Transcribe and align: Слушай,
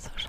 Слушай, 0.00 0.27